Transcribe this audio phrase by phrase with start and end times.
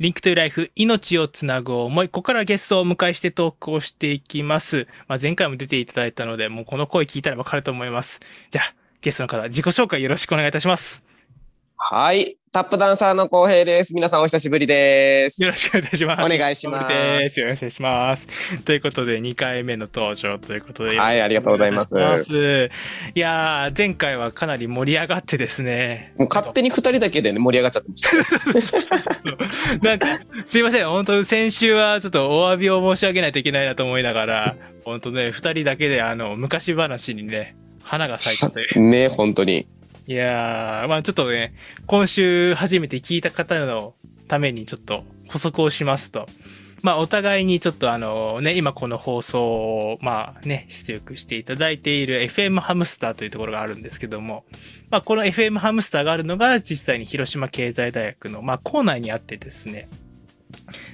[0.00, 2.08] リンクトゥライフ、命をつなぐ思い。
[2.08, 4.88] ここからゲストをお迎えしてトークをしていきます。
[5.08, 8.20] まあ、前回も出ていただいたので、もうこの声聞いたらわかると思います。
[8.50, 11.09] じゃあ、ゲストの方、自己紹介よろしくお願いいたします。
[11.82, 12.36] はい。
[12.52, 13.94] タップダンサーの浩平です。
[13.94, 15.42] 皆さんお久しぶりです。
[15.42, 16.34] よろしくお願いします。
[16.34, 16.92] お願いします。
[16.92, 18.28] よろしくお願いします。
[18.64, 20.98] ということで、2回目の登場ということで。
[20.98, 21.96] はい、ありがとうございます。
[23.14, 26.12] いやー、前回はかなり盛り上がってですね。
[26.18, 29.78] もう勝手に2人だけでね、盛り上がっちゃってました。
[29.88, 30.06] なんか、
[30.46, 30.86] すいません。
[30.86, 38.80] 本当先週はちょっとお詫びを申し上げないといけないなと思いながら、本当ね、2人だけであの、昔話にね、花が咲いたという。
[38.90, 39.66] ね、本当に。
[40.06, 41.54] いやー、まあちょっとね、
[41.86, 43.94] 今週初めて聞いた方の
[44.28, 46.26] ためにちょっと補足をしますと、
[46.82, 54.44] まあお互いにちょっとあのね、今この放送をまあね、出力していただいている FM ハムスターというところがあるんですけども、
[54.90, 59.88] まあこの FM ハムスターがあるのが実際に広島経済大学のまあ校内にあってですね、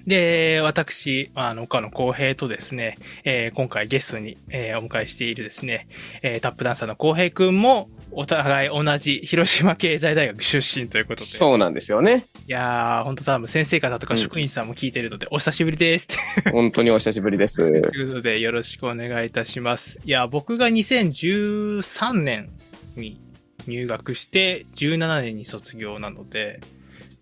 [0.07, 5.89] で、私、あの、岡野公平とですね、えー、今回ゲストに、えー、お迎えしているですね、
[6.23, 7.89] えー、タップダンサーの公平くんも、
[8.19, 11.27] お互い同じ広島経済大学出身ということで。
[11.27, 12.25] そうなんですよね。
[12.49, 16.09] いやー、本当多分先生方とか職員さんも聞いてるので、うん、お久しぶりです
[16.51, 17.59] 本当にお久しぶりです。
[17.59, 20.01] ということで、よろしくお願いいたします。
[20.03, 22.49] いや、僕が2013年
[22.97, 23.21] に
[23.67, 26.61] 入学して、17年に卒業なので、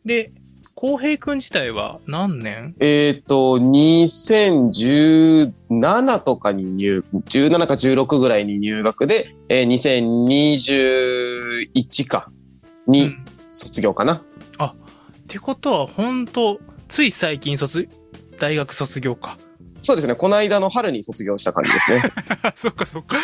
[0.04, 0.30] で、
[0.74, 2.74] 浩平くん自体は何年？
[2.80, 9.68] えっ、ー、と、2017とかに入、17か16ぐらいに入学で、えー、
[11.72, 12.28] 2021か
[12.88, 13.14] に
[13.52, 14.14] 卒業かな。
[14.14, 14.20] うん、
[14.58, 14.74] あ、っ
[15.28, 17.88] てことは本当つい最近卒、
[18.40, 19.38] 大学卒業か。
[19.80, 20.14] そうですね。
[20.14, 22.02] この間の春に卒業した感じですね。
[22.56, 23.16] そっかそっか。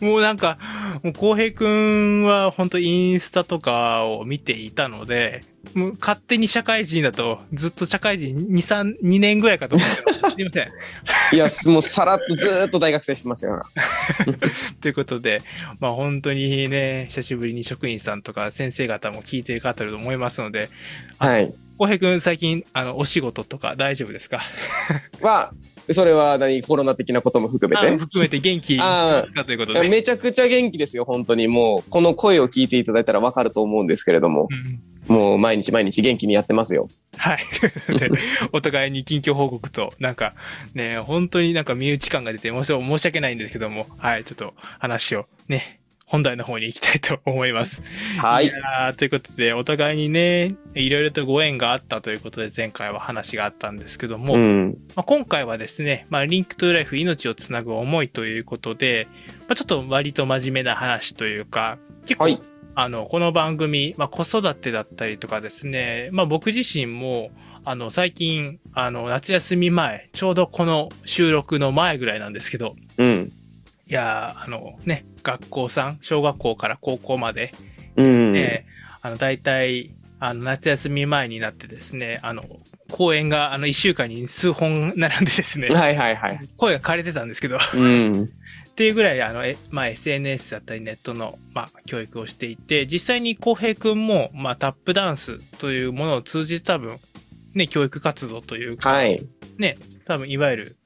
[0.00, 0.58] もうなんか、
[1.02, 5.42] もう浩平くんは本当インスタとかを見ていたので、
[5.74, 10.04] もう勝手に社会人だと、ずっと社会人2、3、2年ぐらいかと思ってす
[10.36, 10.68] みません。
[11.34, 13.62] いや、もうさらっとずっと大学生してますよ。
[14.80, 15.42] ということで、
[15.78, 20.68] まあ本当にね、久しぶりに職員さんとか先生方も聞いてる方いると思いますので、
[21.18, 21.52] はい。
[21.78, 24.40] 浩平くん最近、あの、お仕事とか大丈夫ですか？
[25.22, 25.52] は、
[25.90, 26.60] それは何？
[26.62, 27.96] コロナ的なことも含めて？
[27.96, 29.88] 含めて元気かということで。
[29.88, 31.48] めちゃくちゃ元気ですよ、本当に。
[31.48, 34.48] もう、この声を聞いていただいたらわかると思うんですけれども。
[34.50, 36.88] うんもう毎日毎日元気にやってますよ。
[37.16, 37.38] はい。
[38.52, 40.34] お互いに近況報告と、なんか
[40.72, 42.64] ね、本当になんか身内感が出て、申
[42.98, 47.82] し訳ないんですけども、はい、ちょっと話をね、本題の方に行きたいと思います。
[48.18, 48.46] はい。
[48.46, 59.08] いやということで、お互いにね、いろいろとご縁があったということで、前回は話があったんですけども、うん、まあ、今回はですね、まあ、リンクトゥライフ命をつなぐ思いということで、
[59.40, 62.40] まあ、ちょっと割と真面目な話というか、結構、はい
[62.74, 67.30] あの、この番組、まあ、子育てだったりとかですね、まあ、僕自身も、
[67.64, 73.32] あの、最近、あの、夏休み前、ちょうどこの収録の前ぐらいなんですけど、うん。
[73.86, 77.52] いやあのね、学校さん、小学校から高校まで
[77.96, 78.66] ですね、
[79.02, 82.44] うん、あの、大体、あの、夏休み前になってですね、あの、
[82.92, 86.40] 公演が、あの、一週間に数本並んでですね、はいはいはい。
[86.56, 88.30] 声が枯れてたんですけど、うん。
[88.80, 96.96] っていうぐらい、あの、え、まあ、SNS だったりネットの、まあ、教育をしていて、実際に浩平くんも、まあ、タップダンスというものを通じて多分、
[97.52, 99.22] ね、教育活動というか、はい。
[99.58, 99.76] ね、
[100.06, 100.76] 多分、いわゆる、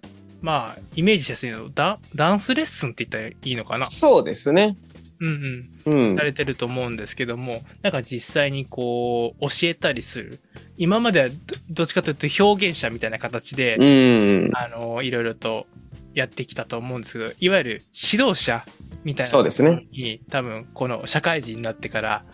[0.43, 3.85] まあ、イメージしやすいのダ、ダンスレッスンって言ったらいいのかな？
[3.85, 4.77] そうですね。
[5.21, 5.95] うんうん。
[5.95, 6.17] うん。
[6.17, 10.41] されてると思うんですけども、なんか実際にこう、教えたりする。
[10.77, 11.29] 今までは
[11.71, 14.51] どっちかというと表現者みたいな形で、うん。
[14.57, 15.69] あの、いろいろと
[16.15, 18.65] やってきたと思うんですけど、いわゆる指導者
[19.03, 19.31] みたいな。
[19.31, 19.87] そうですね。
[19.93, 22.25] に、多分、この社会人になってから、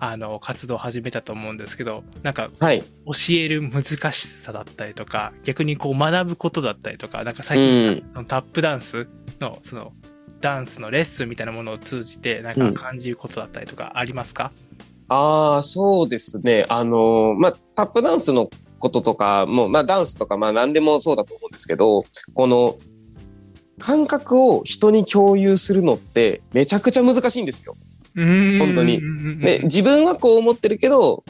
[0.00, 2.80] あの、活動を始めたと思うんですけど、なんか、はい。
[2.80, 2.86] 教
[3.30, 9.08] える難しさだったりとか、逆にこう学ぶことだったりとか、なんか最近、そのタップダンス
[9.40, 9.92] の、その、
[10.40, 14.52] ダンスのレッスンみたいなものを通じて、なんか感じることだったりとかありますか、
[15.10, 16.64] うん、ああ、そうですね。
[16.68, 18.48] あの、まあ、タップダンスの
[18.78, 22.76] こととかも、まあ、ダンスとか、まあ、何でもそうだと思うんですけど、この、
[23.78, 27.76] 感覚を人に共有するのってめちゃくちゃ難しいんですよ。
[28.14, 29.00] 本当に。
[29.40, 31.24] で、自分はこう思ってるけど、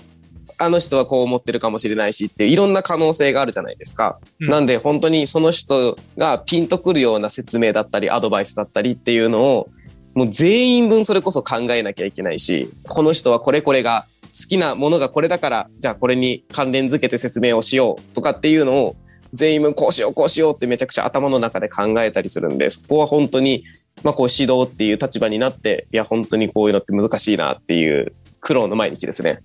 [0.61, 4.19] あの人はこう思ってるかもしれないしっていういろんな可能性があるじゃないですか。
[4.41, 9.69] うん、なんで本当にその人がピンとくるような説明だったりアドバイスだったりっていうのを
[10.15, 18.97] もう全員分それこそ考えなきゃいけないし、この人はこれこれが好きなものがこれだから、じゃあこれに関連づけて説明をしようとかっていうのを
[19.33, 23.65] 全員分こうしようこうしようってめちゃくちゃ頭の中で考えたりするんで、そこは本当に、
[24.03, 29.41] まあこう指導っていう立場になって、いや本当にこういうのって難しいなっていう苦労の毎日ですね。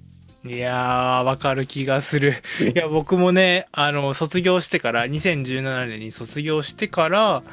[0.46, 2.44] いやー、わかる気がする。
[2.76, 7.44] いや、僕もね、あの、卒業してから、2017年に卒業してから、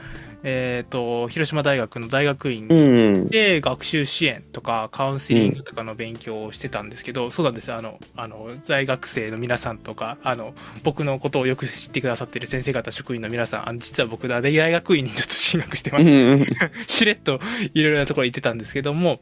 [0.42, 3.26] えっ、と、広島大学の大学院うん。
[3.26, 7.76] で学習支援とかカウンセリングとかの勉強をしてたんですけど、そうなんですよ。
[7.76, 16.46] あの、あの、在学生の皆さんとか、あの、僕のことをよく知ってくださってる先生方、職員の皆さん、あの、実は僕、大学院にちょっと進学してまうして、ん。
[16.86, 17.40] しれっと
[17.74, 19.20] いろいろなところ行ってたんですけども、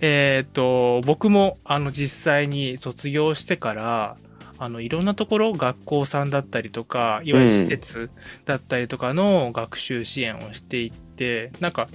[0.00, 4.16] えっ、と、僕も、あの、実際に卒業してから、
[4.58, 8.10] あの、いろんなところ、学校さんだったりとか、いわゆる施設
[8.44, 11.88] だったりとかの学習支援をしていって、なんか、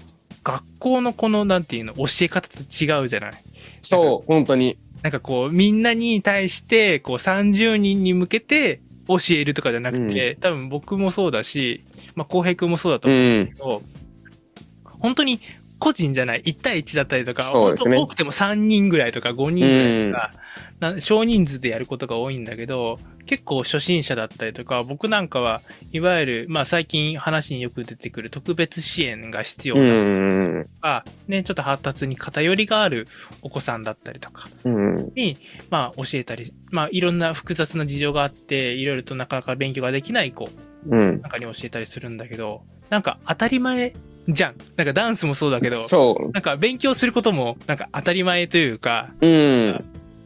[0.44, 3.34] 学校のこの、なんていうの、教え方と違うじゃない？
[3.82, 4.78] そう、本当に。
[5.02, 11.84] なんかこう、みんなに対して、こう、30人に向けて教えるとかじゃなくて、多分僕もそうだし、
[12.16, 13.48] まあ、浩平君もそうだとう思うんん。
[13.48, 13.82] けど、
[14.84, 15.40] 本当に
[15.82, 20.32] 個人じゃない、1対1だったりとか、そうですね多くても3人ぐらいとか5人ぐらいとか、
[20.80, 25.60] な少人数でやることが多いんだけど、結構初心者だったりとか、僕なんかは、
[25.92, 30.68] いわゆる、まあ最近話によく出てくる特別支援が必要うなとん。
[30.82, 33.08] か、ね、ちょっと発達に偏りがある
[33.42, 35.12] お子さんだったりとかうん。
[35.16, 35.36] に、
[35.72, 40.48] まあ教えたり、まあいろんな複雑な事情があって、いろいろとなかなか勉強ができない子
[40.88, 41.22] うん。
[41.22, 43.94] なんかに教えたりするんだけど、なんか当たり前
[44.34, 44.56] じゃん。
[44.76, 49.28] なんかダンスもそうだけど、そなんか勉強することもなんか当たり前というか、う。
[49.28, 49.86] うん。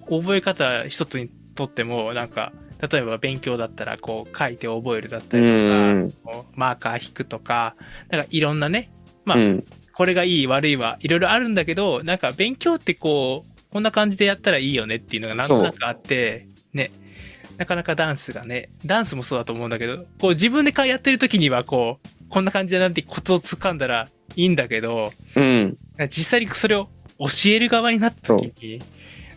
[0.10, 2.54] 覚え方一つにとっても、なんか、
[2.92, 6.12] 例えば勉強だったらこう書いて覚えるだったうりとか、ん。
[6.24, 7.76] こうマーカー引くとか、
[8.10, 8.92] なんかいろんなね、
[9.24, 9.66] まあうん。
[9.94, 16.92] これがいい悪いはいろいろあるんだけど、なんか勉強ってこう、こんな感じでやったらいいよねっていうのがなんとなくあって、ね。
[17.58, 25.78] なかなかダンスがね、ダンスもそうだと思うんだけど、こう自分でやってる時にはこう、こんな感じでなんてコツを掴んだらいいんだけど、うん。
[26.10, 26.90] 実際にそれを
[27.20, 28.82] 教える側になった時に、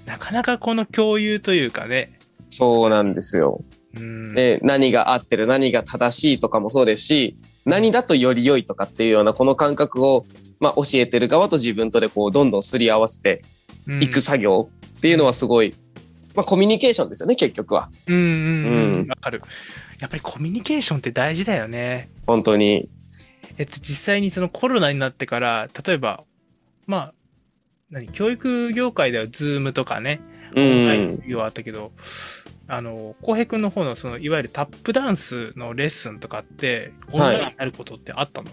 [0.07, 2.19] なかなかこの共有というかね、
[2.51, 3.63] そうなんですよ。
[3.97, 10.27] うん、で、何が合ってる、何が正しいとかもそうですし、何だとより良いとかっていうようなこの感覚を、
[10.61, 13.43] まあ、教えてる側と自分とでこう、どんどんすり合わせて
[13.87, 15.75] うんいく作業っていうのはすごい、
[16.35, 17.91] まあ、コミュニケーションですよね、結局は。
[18.07, 19.09] うんうんううんん。
[19.09, 19.43] わかる。
[20.01, 22.11] やっぱりコミュニケーションって大事だよね。
[22.27, 22.89] 本当に。
[23.57, 26.25] えっと、実際にそのコロナになってから、例えば、
[26.87, 27.15] まあ、
[27.91, 30.21] 何、教育業界ではズームとかね、
[30.55, 31.07] うオンラインん。
[31.17, 31.93] 授業あったけど、
[32.69, 38.51] あの、浩平君の方のその、いわゆるタップダンスのレッスンとかって、オンラインになることってあったの、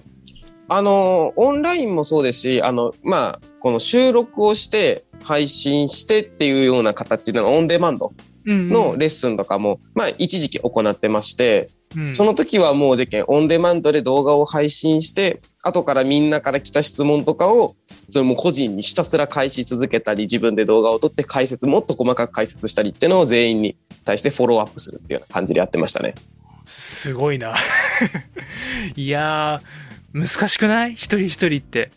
[0.67, 17.75] あの、オンラインもそうですし、あの、まあ、この収録をして、配信してっていうような形でのオンデマンドうんのレッスンとかも、まあ、一時期行ってまして、うん、その時はもうじゃけんオンデマンドで動画を配信して、後からみんなから来た質問とかを、
[18.09, 26.15] それも個人にひたすら返し続けたり、自分で動画を撮って解説、もっと細かく解説したりっていうのを全員に対してフォローアップするっていうような感じでやってましたね。
[26.65, 27.55] すごいな。
[28.95, 30.93] いやー、難しくない？
[30.93, 31.89] 一人一人って。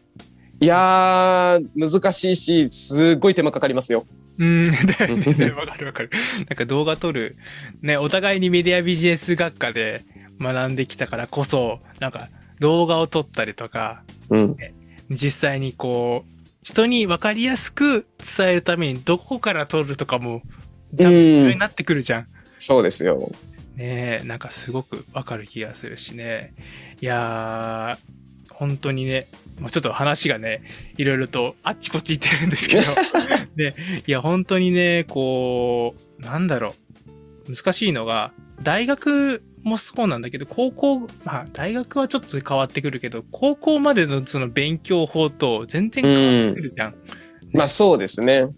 [0.60, 4.06] いやー、難しいし、すっごい手間かかりますよ。
[4.38, 6.10] うん、だよねわかるわかる。
[6.48, 7.36] なんか動画撮る。
[7.82, 10.02] ね、お互いにメディアビジネス学科で
[10.40, 12.28] 学んできたからこそ、なんか
[12.60, 14.56] 動画を撮ったりとか、うん。
[15.10, 16.32] 実際にこう、
[16.62, 20.42] 人に分かりやすく伝えるためにどこから撮るとかも、
[20.96, 22.26] 多分になってくるじゃん。
[22.58, 23.18] そうですよ。
[23.74, 26.52] ねえ、なんかすごくわかる気がするしね。
[27.00, 28.17] いやー、
[28.58, 29.26] 本当にね、
[29.60, 30.64] もうちょっと話がね、
[30.96, 32.82] いろいろとあっちこっち行ってるんですけど、
[33.54, 33.74] ね、
[34.04, 36.74] いや本当にね、こう、なんだろ
[37.46, 46.94] う、難しいのが、大学もそうなんだけど、高校、まあ大学はちょっと変わってくるけど、高校までのその勉強法と全然変わってくるじゃん。
[47.52, 48.48] まあそうですね。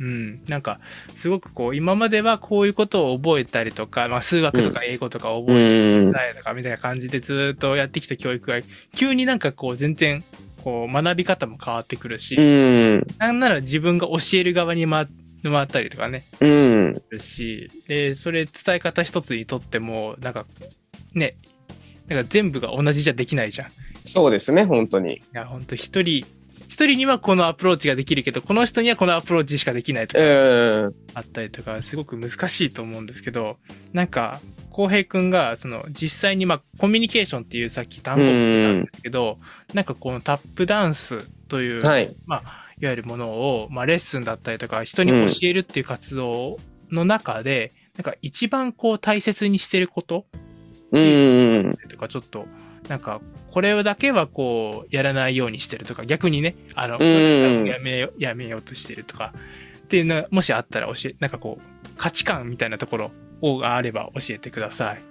[0.00, 0.44] うん。
[0.46, 0.80] なんか、
[1.14, 6.12] すごくこう、今まではこういうことを覚えたりとか、まあ、数学とか英語とか覚うえてん。
[6.12, 8.60] さえとかみたいな感じでずーっとやってきた教育が、
[8.94, 10.22] 急になんかこう、全然、
[10.62, 13.06] こう、学び方も変わってくるし、うん。
[13.18, 15.06] なんなら自分が教える側に回
[15.42, 16.94] 回ったりとかね、うん。
[16.94, 20.46] するし、で、それ伝え方一つにとっても、なんか、
[21.14, 21.36] ね、
[22.08, 23.68] なんか全部が同じじゃできないじゃん。
[23.68, 23.70] い
[24.04, 25.20] そうですね、本当に。
[25.32, 26.24] や、ほんと一人、
[26.78, 30.94] 一人にはこのアプローチができるけど、この人にはこのアプローチしかできないとかうん。
[31.12, 33.56] あったりとか、すごく難しいと思うんですけど、
[33.92, 39.40] なんか、浩平くんが、その、実際に、まあ、コミュニケーションっていうさっき単語を言ったんですけど、
[39.74, 42.04] なんかこのタップダンスという、はい。
[42.04, 42.06] い
[42.84, 46.60] わゆるものを、まあ、レッスンだったりとか、人に教えるっていう活動
[46.92, 50.26] の中で、なんか一番こう大切にしてること
[50.92, 51.76] うんうん。
[51.88, 52.46] とか、ちょっと、
[52.88, 53.20] なんか、
[53.50, 59.32] これだけはこう、やらないようにしてるとか、逆にね、あの、やめよう、やめようとしてるとか、
[59.78, 65.02] っていうのが、もしあったら教え、なんかこう、価値観みたいなところをがあれば教えてください。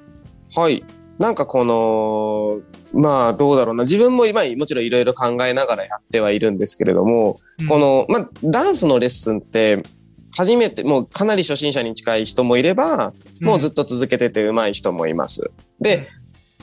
[0.55, 0.83] はい。
[1.19, 2.61] なんかこの、
[2.93, 3.83] まあどうだろうな。
[3.83, 9.83] 自分も今もちろんいろいろ考えながらやってはいるんですけれども、うんこ、の、まあダンスのレッスンって、
[10.35, 15.49] 初めて、もうかなり初心者に近い人もいれば、もうずっと続けてて上手い人もいます。
[15.79, 16.09] で、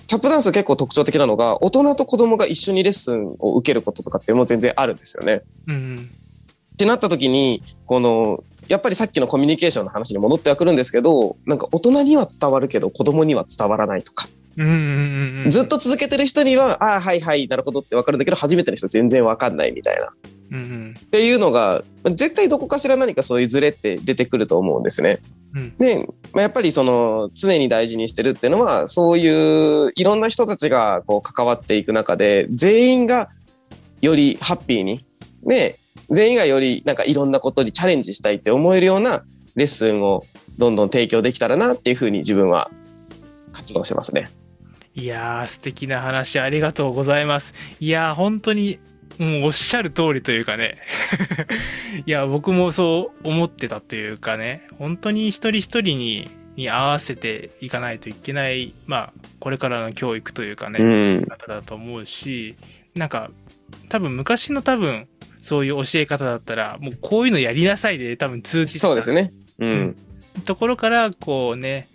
[0.07, 5.43] タップダンス結構特徴的なのが、大人と子供が一緒にレッスンを受けることとかってもう全然あるんですよね。
[5.67, 6.11] うん、うん。
[6.75, 15.51] ってなった時に、この、やっぱりさっきのコミュニケーションの話に戻ってはくるんですけど、なんか大人には伝わるけど子供には伝わらないとか、うん、うん、うんうん。
[15.51, 20.13] ずっと続けてる人には、ああ、はいはい、なるほどってわかるんだけど、初めての人全然わかんないみたいな。
[20.53, 20.95] うん、うん。
[20.99, 25.21] っていうのが、まあ絶対どこかしら何かそういうズレって出てくると思うんですね。
[25.55, 33.31] うんで、まあ、やっぱりその常に大事にしてるっていうのは、そういういろんな人たちがこう関わっていく中で、全員が
[34.01, 35.05] よりハッピーに、
[35.47, 35.77] で、
[36.11, 40.23] 全員がよりなんかいろんなことにチャレンジしたいって思えるようなレッスンを
[40.59, 42.71] どんどん提供できたらなっていうふうに自分は
[43.53, 44.29] 活動してますね。
[44.97, 47.55] いやー、素敵な話ありがとうございます。
[47.81, 48.79] いやー、本当に、
[49.19, 50.77] もうおっしゃる通りというかね。
[52.07, 61.27] いや、僕もそう思ってたというかね、本当に一人一人に、に合わせていかないといけない、まあ、これからの教育というかね、うん。
[61.27, 62.57] 方だと思うし、
[62.95, 63.31] なんか、
[63.89, 65.09] 多分昔の多分、
[65.41, 69.33] そういう教え方だったら、もうこういうのやりなさいで多分通じてたそうですね。
[69.59, 69.95] うん。
[70.45, 71.89] ところから、こうね、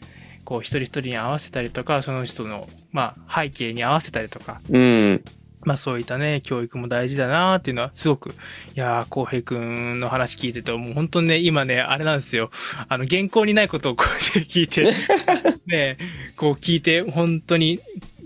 [0.45, 5.23] こう一人一人に合わせたりとか、その人の、まあ、背景に合わせたりとか、うん。
[5.61, 8.33] まあそういったね、教育も大事だなっていうのは、すごく、い
[8.75, 12.49] やー、浩平くんの話聞いてて、もう本当にね、今ね、あれなんですよ。
[12.87, 14.85] あの、原稿にないことをこうやって聞いて、
[15.67, 15.97] ね、
[16.37, 17.79] こう聞いて、本当に、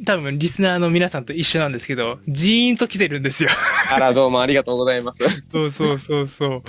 [0.05, 3.49] 多分リスナーの皆さんと一緒なんですけど、ジーンと来てるんですよ。
[3.89, 5.23] あら、どうもありがとうございます。
[5.49, 6.63] そうそうそうそう。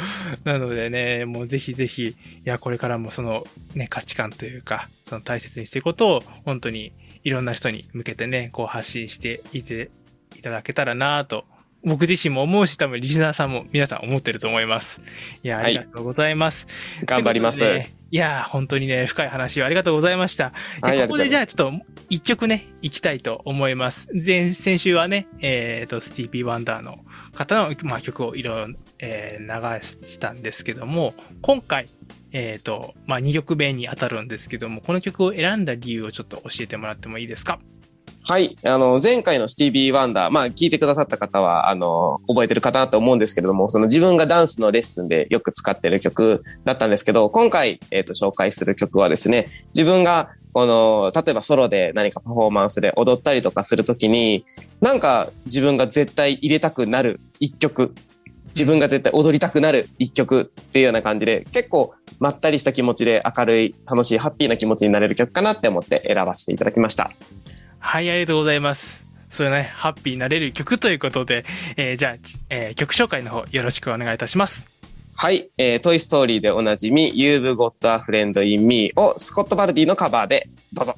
[0.45, 3.45] なのでね、もうぜひぜひ、いや、これからもその
[3.75, 6.93] ね、価値観というか、その大切にしていくことを、本当に
[7.25, 9.91] いろんな人に向けてね、こう発信していて
[10.35, 11.45] いただけたらなと、
[11.85, 15.03] 僕自身も思うし、多分リスナーさんも皆さん思ってると思います。
[15.43, 16.67] いや、ありがとうございます。
[17.05, 17.61] 頑張ります。
[17.61, 17.67] と
[18.11, 20.53] いやー、本当にね、深い話をありがとうございました。
[20.81, 24.09] はいでここでじゃああちょっと一曲ね、行きたいと思います。
[24.15, 26.99] 前、先週はね、えっ、と、スティービー・ワンダーの
[27.35, 31.13] 方の、まあ、曲をいろいろ、えー流したんですけども、
[31.43, 31.87] 今回、
[32.33, 37.59] えっ、と、まあ、2曲目に当たるんですけども、この曲を選んだ理由をちょっと教えてもらってもいいですか？
[38.27, 38.57] はい。
[38.65, 54.47] あの、前回のスティービー・ワンダー、まあ、聞いてくださった方は、あの、覚えてるかなと思うんですけれども、その自分がダンスのレッスンでよく使ってる曲だったんですけど、今回、えっ、と、紹介する曲はですね、自分が、この、例えばソロで何かパフォーマンスで踊ったりとかするときに、
[54.81, 57.95] なんか自分が絶対入れたくなる一曲、
[58.57, 67.11] 自分が絶対踊りたくなる一曲っていうような感じで、結構まったりした気持ちで明るい、楽しい、ハッピーな気持ちになれる曲かなって思って選ばせていただきました。
[67.87, 69.05] はい、ありがとうございます。
[69.29, 71.45] それね、ハッピーになれる曲ということで、
[71.77, 72.17] えーじゃあ、
[72.49, 74.67] えー曲紹介の方よろしくお願いいたします。
[75.15, 80.95] はい、えー、トイストーリーでおなじみ、You've Got a Friend in Me をスコット・バルディのカバーで、どうぞ。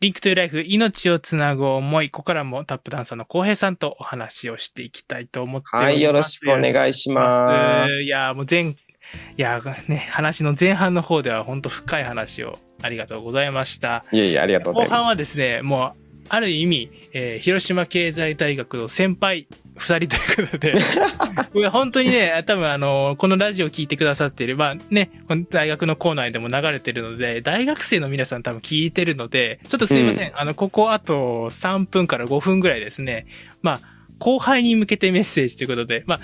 [0.00, 5.92] リンクトゥライフ、命をつなぐ思い、ここからもタップダンサーの浩平さんとお話をしていきたいと思っております。
[5.92, 7.94] はい、よろしくお願いします。
[8.04, 8.76] いやー、もう前、い
[9.36, 14.06] やーね、話の前半の方では本当深い話をありがとうございました。
[14.10, 15.08] いえいえ、ありがとうござ後半います。
[15.08, 19.46] はですね、もう、ある意味、えー広島経済大学の先輩
[19.80, 20.74] 二人ということで、
[21.52, 25.10] これ本当にね、多分あの、このラジオ聞いてくださっていれば、ね、
[25.50, 33.26] 大学の校内でも流れてるので、大学生の皆さん多分聞いてるので、ちょっとすいません、あの、ここあと3分から5分ぐらいですね、
[33.62, 33.80] まあ、
[34.18, 36.20] 後輩に向けてメッセージということで、まあ、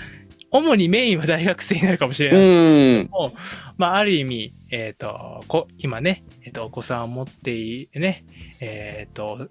[0.51, 2.41] 主にメインは大学生になるかもしれない。
[2.41, 3.09] うん。
[3.77, 8.23] まあ、ある意味、えっ、と、こ、今ね、えっ、と、お子さんを持ってい、ね、
[8.61, 9.49] えっ、と、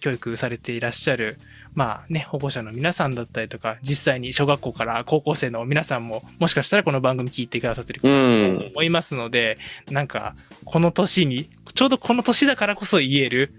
[0.00, 1.38] 教育されていらっしゃる、
[1.74, 8.66] まあね、保護者の皆さんだったりとか、実際に小学校から高校生の皆さんも、もしかしたらこの番組聞いてくださってる方うもん。
[8.72, 9.58] 思いますので、
[9.90, 13.54] なんか、この年に、ちょうどこの年だからこそ言える、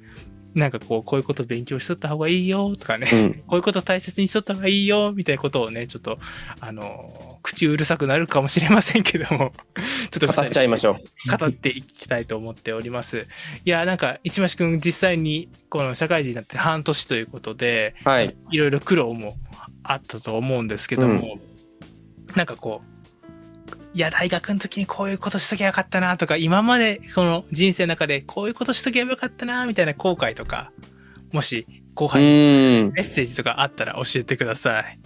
[0.56, 3.34] なんかこう、こういうこと勉強しとった方がいいよ、とかね、うん。
[3.48, 6.20] こういうこと大切にしとった方がいいよ、みたいなことをね、ちょっと、
[6.60, 9.52] あの、口うるさくなるかもしれませんけども、
[10.12, 11.38] ちょっと語っちゃいましょう。
[11.38, 13.28] 語っていきたいと思っております。
[13.66, 18.36] いや、なんか、市橋くん実際に、この社会人になって半年ということで、はい。
[18.52, 19.38] いろいろ苦労も
[19.82, 21.40] あったと思うんですけども、
[22.36, 22.93] なんかこう、
[23.96, 30.72] いや、大学の時にこういうことしときゃよかったなとか、今までこの人生の中でこういうことしときゃよかったなみたいな後悔とか、
[31.32, 32.92] もし後う輩に。
[32.92, 35.00] メッセージとかあったら教えてください。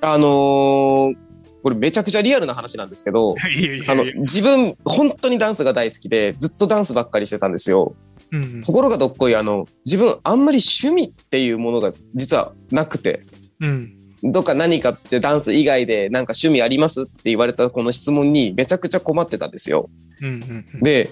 [0.00, 1.16] あのー
[1.62, 7.96] これめちゃくちゃリアルな話なんですけど、いやいあの自分、本当にダンスが大好きで、ずっとダンスばっかりしてたんですよ。
[8.30, 13.24] うんところがどっこい、あの、自分、あんまり趣味っていうものが実はなくて、
[13.58, 13.96] うん。
[14.22, 19.90] どっか何かってダンス以外でなんか趣味ありますって言われたこの質問にめちゃくちゃ困ってたんですよ。
[20.22, 20.26] うん。
[20.26, 20.80] うんうん。
[20.80, 21.10] で、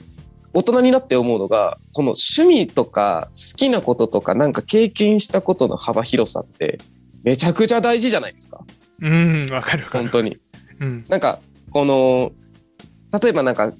[0.52, 6.78] 大人になって思うのが、この趣味とか好きなこととかなんか経験したことの幅広さって
[7.24, 8.64] めちゃくちゃ大事じゃないですか。
[9.00, 10.04] うん、わかるわかる。
[10.04, 10.38] 本当に。
[10.80, 11.04] うん。
[11.08, 11.40] なんか、
[11.72, 12.32] この、
[13.20, 13.72] 例えばなんか、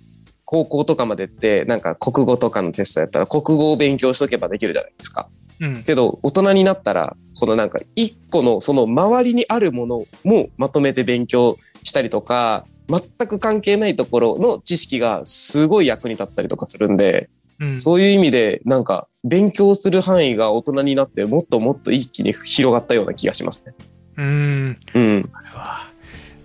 [0.44, 5.28] 高校とかまでって、なんか国語とかのテストやったら国語を勉強しとけばできるじゃないですか。
[5.60, 5.82] うん。
[5.84, 17.30] けど、大人になったら、このなんか一個のその周りにあるものもまとめて勉強したりとか、全く関係ないところの知識がすごい役に立ったりとかするんで、
[17.60, 17.80] うん。
[17.80, 23.74] そういう意味でなんか勉強する範囲が大人になってもっともっと一気に広がったような気がしますね。
[24.16, 24.76] うん。
[24.94, 25.30] うん。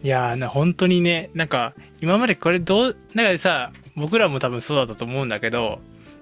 [0.01, 5.80] いやーな、本当にね、なんか、今までこれどう、なんかさ、僕らも多分そうだったと思うんだけど、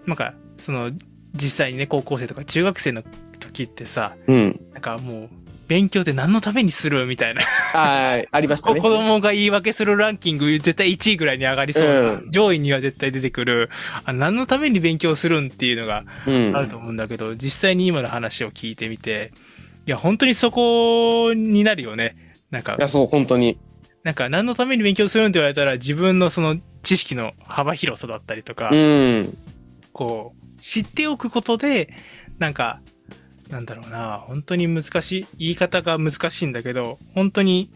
[0.07, 0.91] なんか、その、
[1.37, 3.03] 実際にね、高校生とか中学生の
[3.39, 4.59] 時ってさ、うん。
[4.73, 5.29] なんかもう、
[5.67, 7.41] 勉強って何のためにするみたいな。
[7.73, 8.81] ああ、ありました子ね。
[8.81, 13.69] 供が言い訳するランキング絶対1位ぐらいに上がりそうな、うん上位には絶対出てくる、
[14.05, 19.31] あ何のために勉強するんっていうのがうんあると思うんだけど、実際に今の話を聞いてみて、
[19.85, 22.15] いや、本当にそこになるよね。
[22.49, 23.57] なんかい、や、そう、本当に。
[24.03, 29.37] なんか何のために勉強するんって言われたら自分のその知識の幅広さだったりとか、うん。
[29.91, 31.93] こう、知っておくことで、
[32.39, 32.81] なんか、
[33.49, 37.71] なんだろうな、本当に難しい、言い方が難しいんだけど、本当に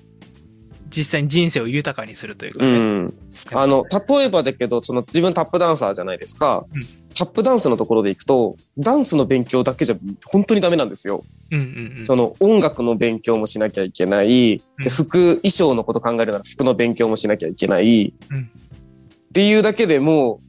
[0.91, 2.71] 実際に人生を豊かにするというかね。
[2.71, 3.13] うん。
[3.53, 6.65] あの、例えばだけど、その自分タップダンサーじゃないですか。
[6.73, 6.81] うん
[7.13, 11.23] タップダンスのところで行くと、ダンスの勉強だけじゃ本当にダメなんですよ。
[11.51, 12.05] うんうんうん。
[12.05, 14.53] その音楽の勉強もしなきゃいけない。
[14.53, 18.13] うんで、服、衣装のこと考えるなら服の勉強もしなきゃいけない。
[18.31, 20.41] うんっていうだけでも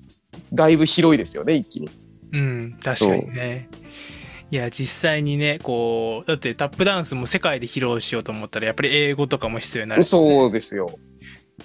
[0.52, 1.90] う、だいぶ広いですよね、一気に。
[2.33, 3.68] うん、確かにね。
[4.51, 10.03] いや、実際にね、こう、だってタップダンスも世界で披露しようと思ったら、やっぱり英語とかも必要になる。
[10.03, 10.90] そうですよ。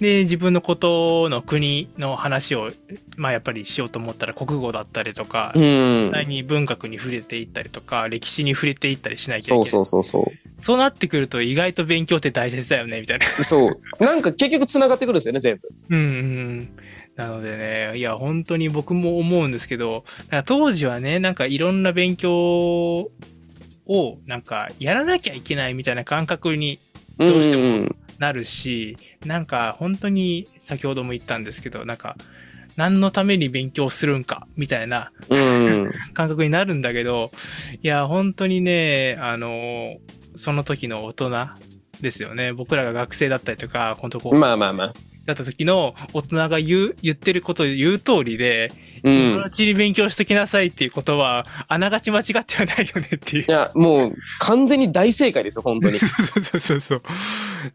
[0.00, 2.70] で、自分のことの国の話を、
[3.16, 5.62] まあやっぱりしようと思ったら国語だったりとか、うん
[6.06, 6.10] 実。
[6.12, 9.66] 際に文学に触れていったりとか、歴史に触れていったりしなきゃいけない。
[9.66, 10.47] そうそうそうそう。
[10.62, 13.26] そうなってくると意外と勉強って大切だよね、みたいな。
[13.44, 14.04] そう。
[14.04, 15.68] なんか結局繋がってくるんですよね、全部。
[15.90, 16.68] うんうんうん。
[17.16, 23.10] なのでね、いや、本当に僕も思うんですけど、なんか当時はね、なんかいろんな勉強
[23.86, 26.78] を、なんかやらなきゃいけないみたいな感覚に
[27.18, 32.16] どうしてもんなるし、なんか本当に先ほども言ったんですけど、なんか
[32.76, 35.92] 何のために勉強するんかみたいなうん。
[36.14, 37.30] 感覚になるんだけど、
[37.82, 39.96] いや、本当にね、あの、
[40.38, 41.30] その時の大人
[42.00, 42.52] ですよね。
[42.52, 44.94] 僕らが学生だったりとか、本当こう、まあまあまあ。
[45.26, 48.72] だった時の大人が言う、言ってることを言う通りで、
[49.04, 49.44] う今のん。
[49.44, 53.50] うちに勉強しときなさいっていうことは、あながち間違ってはないよねっていうい。
[53.50, 56.00] や、もう完全に大正解ですよ、本当に。
[56.44, 57.02] そうそうそう。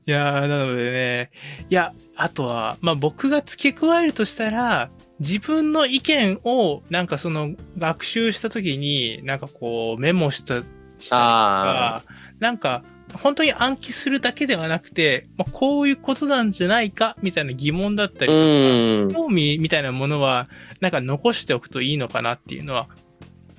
[0.05, 1.31] いやー、なのでね。
[1.69, 10.63] いや、あとは、まあ僕が付け加えるとしたら、自分の意見を、なんかその、学習した時に、なんかこう、メモした、したり
[11.09, 12.03] とあか、
[12.39, 19.11] なんか、本当に暗記するだけではなくて、まあ、こういうことなんじゃないか、みたいな疑問だったりうん。
[19.13, 20.47] 興味みたいなものは、
[20.81, 22.87] なんか残しておくといいのかなっていうのは、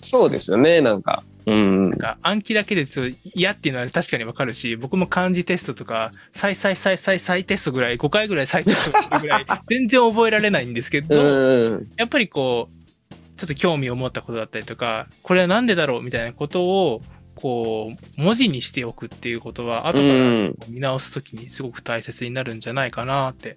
[0.01, 1.23] そうですよね、なんか。
[1.47, 1.99] うんなん。
[1.99, 11.89] か暗記だけです嫌っていうのは確かにわかるし、僕も漢字テストとか、再再再再再テストぐらい、5回ぐらい再テストするぐらい、全然覚えられないんですけど、うん。
[11.97, 17.03] やっぱりこう、ちょっと興味を持ったことだったりとか、これはなんでだろうみたいなことを、
[17.35, 20.55] こう、文字にしておくっていうことは、後うからん。
[20.69, 23.57] 見直すときにすごく大切になるんじゃないかなって。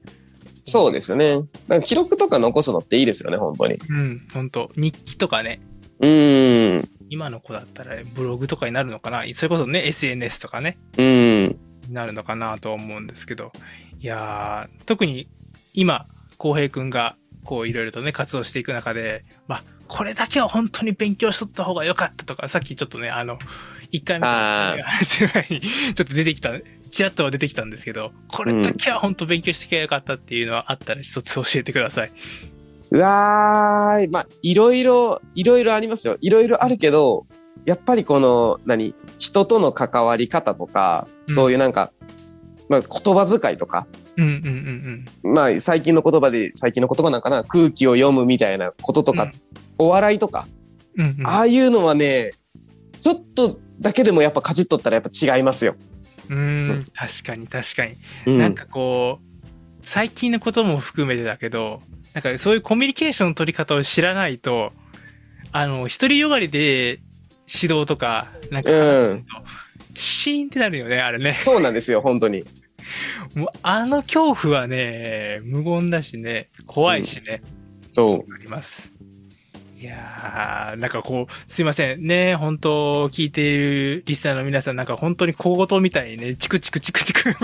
[0.63, 1.29] そうですよね。
[1.67, 3.79] なんか記録とか残すのっていいですよね、本当に。
[3.89, 5.61] うん、本当日記とかね、
[5.99, 6.89] うん。
[7.09, 11.45] 今の子だったらブログとかになるのかなそれこそね、SNS とかね、うん。
[11.87, 13.51] になるのかなと思うんですけど。
[13.99, 15.27] いやー、特に
[15.73, 16.05] 今、
[16.37, 23.37] 浩平くんが、こういろいろとね、活動していく中で、まあ、これだけは本当に勉強しとった方が良かったとか、さっきちょっとね、あの、
[23.91, 26.51] 一回目あー話に、ちょっと出てきた、
[26.91, 32.11] ちらっとは出てきたんですけど、これだけは本当勉強してきゃよかったっていうのはあったら一つ教えてください。
[32.91, 34.07] うわーい。
[34.07, 36.17] まあ、いろいろ、いろいろありますよ。
[36.21, 37.25] いろいろあるけど、
[37.65, 41.91] やっぱりこの、何人との関わり方とか、うんそういうなんか、
[42.69, 45.33] まあ言葉遣いとか、うんうんうんうん。
[45.33, 49.31] まあ最近の言葉で、最近の言葉なんかな、空気を読むみたいなこととか、うん
[49.77, 50.47] お笑いとか、
[50.97, 51.27] うんうん。
[51.27, 52.31] ああいうのはね、
[52.99, 55.75] ちょっとだけでもやっぱかじっとったらやっぱ違いますよ。
[56.29, 57.95] うーん、確かに確かに。
[58.25, 59.47] うんなんかこう、
[59.83, 61.81] 最近のことも含めてだけど、
[62.13, 64.73] なんかそういうコミュニケーションの取り方を知らないと、
[65.51, 66.99] あの、一人よがりで
[67.47, 69.25] 指導とか、なんか、うん。
[69.95, 71.37] シーンってなるよね、あれね。
[71.39, 72.43] そうなんですよ、本当に。
[73.35, 77.41] もうあの恐怖はね、無言だしね、怖いしね、
[77.91, 78.33] そう。
[78.33, 78.93] あります。
[79.79, 87.35] いやー、なんかこう、すいませんね、本当聞いているリスナーの皆さん、なんか本当に小言みたいにね、チクチクチクチク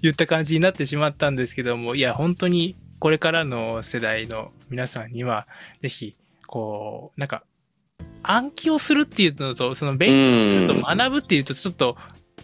[0.00, 5.48] 言った感じになってしまったんですけども、いや、本当にこれからの世代の皆さんには、
[5.82, 6.14] ぜひ、
[6.46, 7.42] こう、なんか、
[8.22, 11.96] 暗記をするっていうのと、その勉強すると学ぶっていうと、ちょっと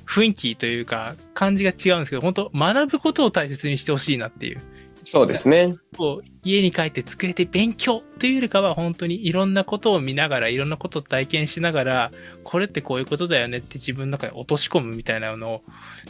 [0.08, 4.60] 雰囲気というか、感じが違うんですけど、本当学ぶことを大切にしてほしいなっていう。
[5.04, 5.76] そうですね。
[5.96, 15.62] こう、家に帰って机で勉強というよりかは本当にいろんなことを見ながら、いろんなことを体験しながら、これってこういうことだよねって自分の中に落とし込むみたいなのを、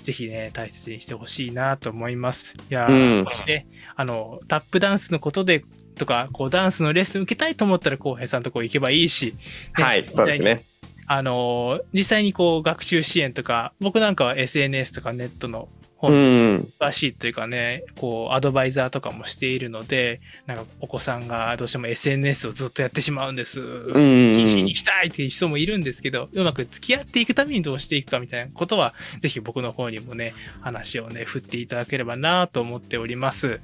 [0.02, 2.56] ぜひね、大切にしてほしいなと思います。
[2.70, 5.64] いやー、うんね、あの、タップダンスのことで、
[5.96, 9.34] とか、こう、ダンスのレッスン受けたいと思ったら、こうへいさんのとこ行けばいいし、
[9.74, 10.62] はい、そうですね。
[11.06, 15.68] あの、実際にこう、学習支援とか、僕なんかは SNS とかネットの。
[16.10, 23.60] 詳しいというかね、こう、アドバイザーとかもしているので、なんかお子さんがどうしても SNS をずっとやってしまうんです。
[23.60, 24.44] うん。
[24.44, 33.60] にしたいっていう人もいるんですけど、うまく付き合っていくためにどうしていくかみたいなことは、ぜひ僕の方にもね、話をね、振っていただければなと思っております。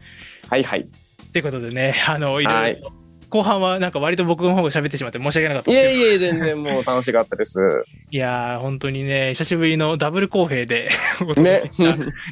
[0.48, 0.86] はいはい。
[1.32, 2.92] ということでね、あの、いろはいいろ、
[3.30, 7.84] 後半はなんか割と僕の方が喋ってしまって申し訳なかったいんですけどえいえ、全然もう楽しかったです。
[8.10, 10.90] いやー、本当にね、久しぶりのダブル公平で
[11.36, 11.62] ね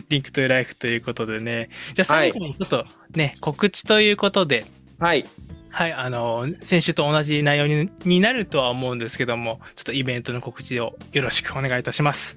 [0.09, 1.71] リンクトゥライフということでね。
[1.95, 2.85] じゃあ最後にちょっと
[3.15, 4.65] ね、告知ということで、
[4.99, 5.25] はい。
[5.71, 12.37] はい、あの、先週と同じ内容にになるとは思うんですけども、ちょっとイベントの告知をよろしくお願いいたします。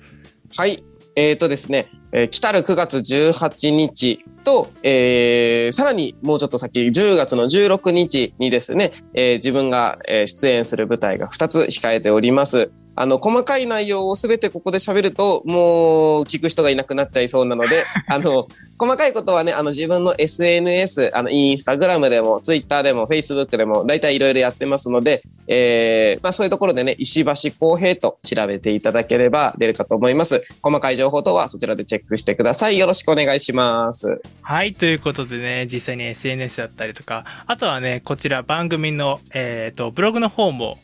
[0.56, 0.84] はい。
[1.16, 12.72] えーとですね、えー来たる9月18日と、えーさらにもうちょっと先、10月の16日にですね、えー自分が、えー出演する舞台が2つ控えております。
[12.96, 30.42] あの、細かい内容をすべてここで喋ると、もう聞く人がいなくなっちゃいそうなので、 あの、細かいことはね、あの自分の SNS、あの、インスタグラムでも、ツイッターでも、フェイスブックでも、大体いろいろやってますので、えーまあそういうところでね、石橋公平と調べていただければ出るかと思います。
[30.62, 32.78] 細かい情報等はそちらでチェックしてください。
[32.78, 34.22] よろしくお願いします。
[34.42, 40.78] はい、ということでね、実際に SNS だったりとか、あとはね、こちら番組の、えっ、と、ブログの方も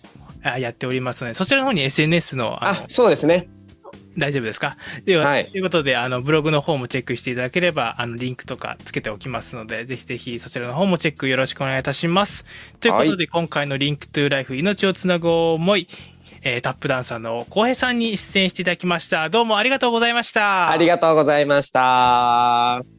[0.44, 3.50] あやっておりますので、そちらの方に SNS の、ああの、そうですね。
[4.18, 4.78] 大丈夫ですか？
[5.06, 12.46] では、はいということで、あの、ブログの方もチェックしていただければ、あの、リンクとかつけておきますので、ぜひぜひそちらの方もチェックよろしくお願いいたします。
[12.80, 15.88] ということで、今回の Link to Life 命をつなぐ思い、
[16.44, 19.30] えー、タップダンサーの浩平さんに出演していただきました。
[19.30, 20.70] どうもありがとうございました。
[20.70, 22.97] ありがとうございました。